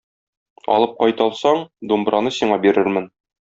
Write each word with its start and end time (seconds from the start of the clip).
Алып 0.75 0.95
кайта 1.03 1.27
алсаң, 1.27 1.63
думбраны 1.95 2.35
сиңа 2.41 2.61
бирермен. 2.67 3.11